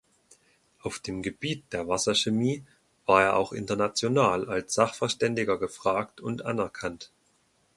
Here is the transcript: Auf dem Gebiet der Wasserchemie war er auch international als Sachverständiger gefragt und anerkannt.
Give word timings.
Auf 0.81 0.97
dem 0.97 1.21
Gebiet 1.21 1.71
der 1.73 1.87
Wasserchemie 1.87 2.63
war 3.05 3.21
er 3.21 3.35
auch 3.35 3.51
international 3.53 4.49
als 4.49 4.73
Sachverständiger 4.73 5.59
gefragt 5.59 6.21
und 6.21 6.43
anerkannt. 6.43 7.11